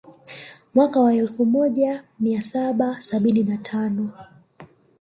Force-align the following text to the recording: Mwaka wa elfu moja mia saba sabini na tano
Mwaka 0.73 0.99
wa 1.01 1.13
elfu 1.13 1.45
moja 1.45 2.03
mia 2.19 2.41
saba 2.41 3.01
sabini 3.01 3.43
na 3.43 3.57
tano 3.57 4.11